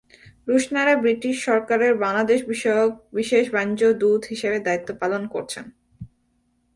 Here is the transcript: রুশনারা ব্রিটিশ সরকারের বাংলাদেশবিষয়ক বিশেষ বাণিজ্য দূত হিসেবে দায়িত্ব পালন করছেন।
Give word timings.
রুশনারা 0.47 0.93
ব্রিটিশ 0.95 1.35
সরকারের 1.45 1.93
বাংলাদেশবিষয়ক 1.95 2.91
বিশেষ 3.13 3.45
বাণিজ্য 3.51 3.83
দূত 3.93 4.21
হিসেবে 4.25 4.57
দায়িত্ব 4.59 4.89
পালন 5.01 5.23
করছেন। 5.27 5.65